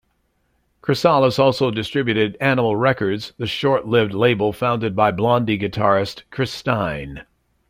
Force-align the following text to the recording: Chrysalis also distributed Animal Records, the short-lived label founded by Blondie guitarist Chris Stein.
Chrysalis 0.81 1.37
also 1.37 1.69
distributed 1.69 2.35
Animal 2.41 2.75
Records, 2.75 3.33
the 3.37 3.45
short-lived 3.45 4.15
label 4.15 4.51
founded 4.51 4.95
by 4.95 5.11
Blondie 5.11 5.59
guitarist 5.59 6.23
Chris 6.31 6.51
Stein. 6.51 7.21